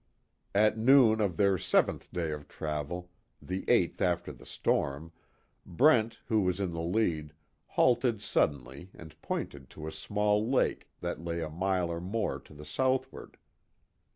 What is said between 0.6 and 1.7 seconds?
noon of their